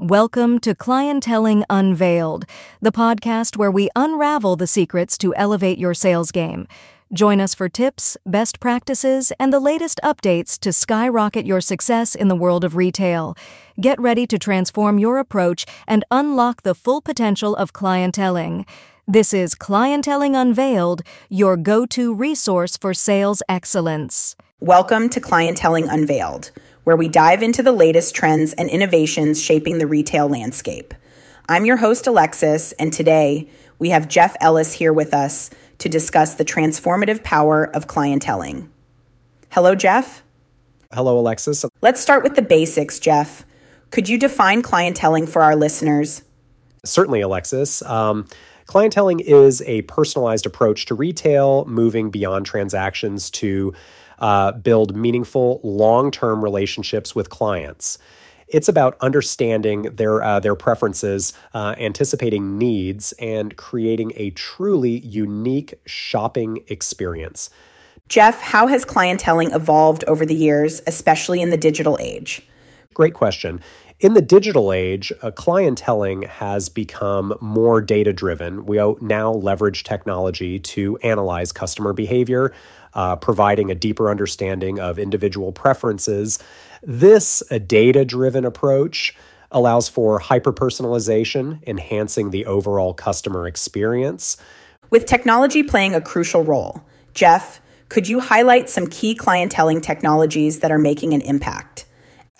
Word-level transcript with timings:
Welcome 0.00 0.60
to 0.60 0.74
Clienteling 0.74 1.62
Unveiled, 1.68 2.46
the 2.80 2.90
podcast 2.90 3.58
where 3.58 3.70
we 3.70 3.90
unravel 3.94 4.56
the 4.56 4.66
secrets 4.66 5.18
to 5.18 5.34
elevate 5.34 5.76
your 5.76 5.92
sales 5.92 6.32
game. 6.32 6.66
Join 7.12 7.38
us 7.38 7.54
for 7.54 7.68
tips, 7.68 8.16
best 8.24 8.60
practices, 8.60 9.30
and 9.38 9.52
the 9.52 9.60
latest 9.60 10.00
updates 10.02 10.58
to 10.60 10.72
skyrocket 10.72 11.44
your 11.44 11.60
success 11.60 12.14
in 12.14 12.28
the 12.28 12.34
world 12.34 12.64
of 12.64 12.76
retail. 12.76 13.36
Get 13.78 14.00
ready 14.00 14.26
to 14.28 14.38
transform 14.38 14.98
your 14.98 15.18
approach 15.18 15.66
and 15.86 16.02
unlock 16.10 16.62
the 16.62 16.74
full 16.74 17.02
potential 17.02 17.54
of 17.54 17.74
clienteling. 17.74 18.66
This 19.06 19.34
is 19.34 19.54
Clienteling 19.54 20.34
Unveiled, 20.34 21.02
your 21.28 21.58
go 21.58 21.84
to 21.84 22.14
resource 22.14 22.78
for 22.78 22.94
sales 22.94 23.42
excellence. 23.50 24.34
Welcome 24.60 25.10
to 25.10 25.20
Clienteling 25.20 25.92
Unveiled 25.92 26.52
where 26.84 26.96
we 26.96 27.08
dive 27.08 27.42
into 27.42 27.62
the 27.62 27.72
latest 27.72 28.14
trends 28.14 28.52
and 28.54 28.68
innovations 28.68 29.42
shaping 29.42 29.78
the 29.78 29.86
retail 29.86 30.28
landscape. 30.28 30.94
I'm 31.48 31.64
your 31.64 31.76
host, 31.76 32.06
Alexis, 32.06 32.72
and 32.72 32.92
today 32.92 33.48
we 33.78 33.90
have 33.90 34.08
Jeff 34.08 34.36
Ellis 34.40 34.72
here 34.72 34.92
with 34.92 35.12
us 35.12 35.50
to 35.78 35.88
discuss 35.88 36.34
the 36.34 36.44
transformative 36.44 37.22
power 37.24 37.64
of 37.74 37.86
clienteling. 37.86 38.68
Hello, 39.50 39.74
Jeff. 39.74 40.22
Hello, 40.92 41.18
Alexis. 41.18 41.64
Let's 41.82 42.00
start 42.00 42.22
with 42.22 42.36
the 42.36 42.42
basics, 42.42 42.98
Jeff. 42.98 43.44
Could 43.90 44.08
you 44.08 44.18
define 44.18 44.62
clienteling 44.62 45.28
for 45.28 45.42
our 45.42 45.56
listeners? 45.56 46.22
Certainly, 46.84 47.20
Alexis. 47.20 47.82
Um, 47.82 48.26
clienteling 48.66 49.20
is 49.20 49.62
a 49.62 49.82
personalized 49.82 50.46
approach 50.46 50.86
to 50.86 50.94
retail, 50.94 51.64
moving 51.66 52.10
beyond 52.10 52.46
transactions 52.46 53.30
to 53.32 53.74
uh, 54.20 54.52
build 54.52 54.96
meaningful 54.96 55.60
long 55.62 56.10
term 56.10 56.42
relationships 56.42 57.14
with 57.14 57.30
clients. 57.30 57.98
It's 58.48 58.68
about 58.68 58.96
understanding 59.00 59.82
their 59.82 60.22
uh, 60.22 60.40
their 60.40 60.56
preferences, 60.56 61.32
uh, 61.54 61.74
anticipating 61.78 62.58
needs, 62.58 63.12
and 63.12 63.56
creating 63.56 64.12
a 64.16 64.30
truly 64.30 64.98
unique 65.00 65.74
shopping 65.86 66.64
experience. 66.68 67.50
Jeff, 68.08 68.40
how 68.40 68.66
has 68.66 68.84
clienteling 68.84 69.54
evolved 69.54 70.02
over 70.08 70.26
the 70.26 70.34
years, 70.34 70.82
especially 70.88 71.40
in 71.40 71.50
the 71.50 71.56
digital 71.56 71.96
age? 72.00 72.42
Great 72.92 73.14
question. 73.14 73.60
In 74.00 74.14
the 74.14 74.22
digital 74.22 74.72
age, 74.72 75.12
uh, 75.20 75.30
clienteling 75.30 76.26
has 76.26 76.70
become 76.70 77.34
more 77.42 77.82
data 77.82 78.14
driven. 78.14 78.64
We 78.64 78.78
now 79.02 79.32
leverage 79.32 79.84
technology 79.84 80.58
to 80.58 80.96
analyze 81.02 81.52
customer 81.52 81.92
behavior, 81.92 82.54
uh, 82.94 83.16
providing 83.16 83.70
a 83.70 83.74
deeper 83.74 84.10
understanding 84.10 84.80
of 84.80 84.98
individual 84.98 85.52
preferences. 85.52 86.38
This 86.82 87.42
data 87.66 88.06
driven 88.06 88.46
approach 88.46 89.14
allows 89.50 89.90
for 89.90 90.18
hyper 90.18 90.52
personalization, 90.52 91.62
enhancing 91.66 92.30
the 92.30 92.46
overall 92.46 92.94
customer 92.94 93.46
experience. 93.46 94.38
With 94.88 95.04
technology 95.04 95.62
playing 95.62 95.94
a 95.94 96.00
crucial 96.00 96.42
role, 96.42 96.82
Jeff, 97.12 97.60
could 97.90 98.08
you 98.08 98.20
highlight 98.20 98.70
some 98.70 98.86
key 98.86 99.14
clienteling 99.14 99.82
technologies 99.82 100.60
that 100.60 100.72
are 100.72 100.78
making 100.78 101.12
an 101.12 101.20
impact? 101.20 101.84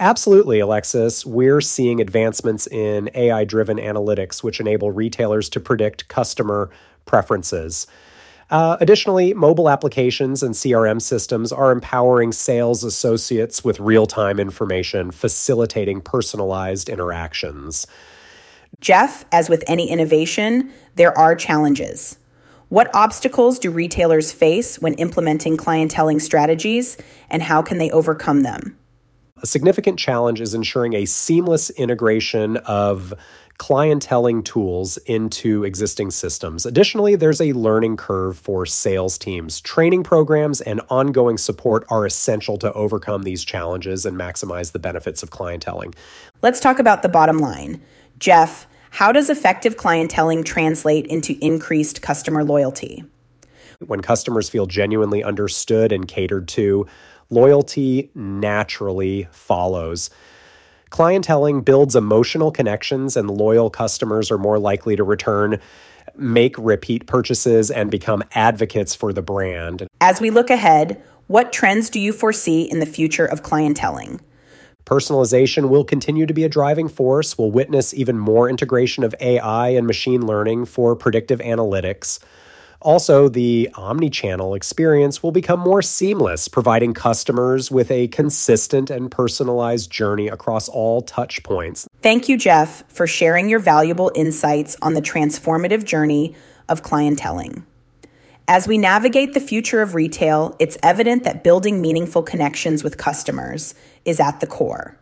Absolutely, 0.00 0.60
Alexis. 0.60 1.26
We're 1.26 1.60
seeing 1.60 2.00
advancements 2.00 2.66
in 2.66 3.10
AI 3.14 3.44
driven 3.44 3.76
analytics, 3.76 4.42
which 4.42 4.58
enable 4.58 4.90
retailers 4.90 5.50
to 5.50 5.60
predict 5.60 6.08
customer 6.08 6.70
preferences. 7.04 7.86
Uh, 8.48 8.78
additionally, 8.80 9.34
mobile 9.34 9.68
applications 9.68 10.42
and 10.42 10.54
CRM 10.54 11.02
systems 11.02 11.52
are 11.52 11.70
empowering 11.70 12.32
sales 12.32 12.82
associates 12.82 13.62
with 13.62 13.78
real 13.78 14.06
time 14.06 14.40
information, 14.40 15.10
facilitating 15.10 16.00
personalized 16.00 16.88
interactions. 16.88 17.86
Jeff, 18.80 19.26
as 19.30 19.50
with 19.50 19.62
any 19.66 19.90
innovation, 19.90 20.72
there 20.94 21.16
are 21.16 21.34
challenges. 21.34 22.16
What 22.70 22.88
obstacles 22.94 23.58
do 23.58 23.70
retailers 23.70 24.32
face 24.32 24.80
when 24.80 24.94
implementing 24.94 25.58
clienteling 25.58 26.22
strategies, 26.22 26.96
and 27.28 27.42
how 27.42 27.60
can 27.60 27.76
they 27.76 27.90
overcome 27.90 28.44
them? 28.44 28.78
A 29.42 29.46
significant 29.46 29.98
challenge 29.98 30.40
is 30.40 30.52
ensuring 30.52 30.92
a 30.92 31.06
seamless 31.06 31.70
integration 31.70 32.58
of 32.58 33.14
clienteling 33.58 34.44
tools 34.44 34.96
into 34.98 35.64
existing 35.64 36.10
systems. 36.10 36.66
Additionally, 36.66 37.14
there's 37.14 37.40
a 37.40 37.52
learning 37.52 37.96
curve 37.96 38.36
for 38.38 38.66
sales 38.66 39.16
teams. 39.16 39.60
Training 39.60 40.02
programs 40.02 40.60
and 40.60 40.80
ongoing 40.88 41.38
support 41.38 41.84
are 41.88 42.04
essential 42.04 42.58
to 42.58 42.72
overcome 42.74 43.22
these 43.22 43.44
challenges 43.44 44.04
and 44.04 44.16
maximize 44.16 44.72
the 44.72 44.78
benefits 44.78 45.22
of 45.22 45.30
clienteling. 45.30 45.94
Let's 46.42 46.60
talk 46.60 46.78
about 46.78 47.02
the 47.02 47.08
bottom 47.08 47.38
line. 47.38 47.82
Jeff, 48.18 48.66
how 48.90 49.12
does 49.12 49.30
effective 49.30 49.76
clienteling 49.76 50.44
translate 50.44 51.06
into 51.06 51.38
increased 51.44 52.02
customer 52.02 52.44
loyalty? 52.44 53.04
When 53.86 54.00
customers 54.00 54.50
feel 54.50 54.66
genuinely 54.66 55.24
understood 55.24 55.92
and 55.92 56.06
catered 56.06 56.48
to, 56.48 56.86
loyalty 57.30 58.10
naturally 58.14 59.28
follows. 59.30 60.10
Clienteling 60.90 61.64
builds 61.64 61.94
emotional 61.94 62.50
connections, 62.50 63.16
and 63.16 63.30
loyal 63.30 63.70
customers 63.70 64.30
are 64.30 64.38
more 64.38 64.58
likely 64.58 64.96
to 64.96 65.04
return, 65.04 65.60
make 66.16 66.56
repeat 66.58 67.06
purchases, 67.06 67.70
and 67.70 67.90
become 67.90 68.24
advocates 68.34 68.94
for 68.94 69.12
the 69.12 69.22
brand. 69.22 69.86
As 70.00 70.20
we 70.20 70.30
look 70.30 70.50
ahead, 70.50 71.00
what 71.28 71.52
trends 71.52 71.90
do 71.90 72.00
you 72.00 72.12
foresee 72.12 72.62
in 72.62 72.80
the 72.80 72.86
future 72.86 73.24
of 73.24 73.44
clienteling? 73.44 74.18
Personalization 74.84 75.68
will 75.68 75.84
continue 75.84 76.26
to 76.26 76.34
be 76.34 76.42
a 76.42 76.48
driving 76.48 76.88
force. 76.88 77.38
We'll 77.38 77.52
witness 77.52 77.94
even 77.94 78.18
more 78.18 78.50
integration 78.50 79.04
of 79.04 79.14
AI 79.20 79.68
and 79.68 79.86
machine 79.86 80.26
learning 80.26 80.64
for 80.64 80.96
predictive 80.96 81.38
analytics. 81.38 82.18
Also, 82.82 83.28
the 83.28 83.68
omni-channel 83.74 84.54
experience 84.54 85.22
will 85.22 85.32
become 85.32 85.60
more 85.60 85.82
seamless, 85.82 86.48
providing 86.48 86.94
customers 86.94 87.70
with 87.70 87.90
a 87.90 88.08
consistent 88.08 88.88
and 88.88 89.10
personalized 89.10 89.90
journey 89.90 90.28
across 90.28 90.68
all 90.68 91.02
touch 91.02 91.42
points. 91.42 91.86
Thank 92.00 92.28
you, 92.28 92.38
Jeff, 92.38 92.82
for 92.88 93.06
sharing 93.06 93.50
your 93.50 93.58
valuable 93.58 94.10
insights 94.14 94.76
on 94.80 94.94
the 94.94 95.02
transformative 95.02 95.84
journey 95.84 96.34
of 96.70 96.82
clienteling. 96.82 97.64
As 98.48 98.66
we 98.66 98.78
navigate 98.78 99.34
the 99.34 99.40
future 99.40 99.82
of 99.82 99.94
retail, 99.94 100.56
it's 100.58 100.78
evident 100.82 101.22
that 101.24 101.44
building 101.44 101.80
meaningful 101.80 102.22
connections 102.22 102.82
with 102.82 102.96
customers 102.96 103.74
is 104.04 104.18
at 104.18 104.40
the 104.40 104.46
core. 104.46 104.96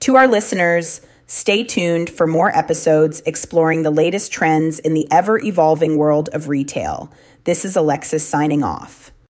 To 0.00 0.16
our 0.16 0.26
listeners, 0.26 1.00
Stay 1.28 1.64
tuned 1.64 2.08
for 2.08 2.28
more 2.28 2.56
episodes 2.56 3.20
exploring 3.26 3.82
the 3.82 3.90
latest 3.90 4.30
trends 4.30 4.78
in 4.78 4.94
the 4.94 5.08
ever 5.10 5.40
evolving 5.40 5.96
world 5.96 6.28
of 6.32 6.48
retail. 6.48 7.12
This 7.42 7.64
is 7.64 7.74
Alexis 7.74 8.24
signing 8.24 8.62
off. 8.62 9.10